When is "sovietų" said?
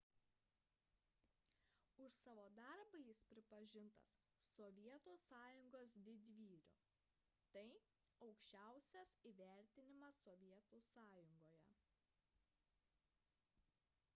4.53-5.13, 10.29-10.81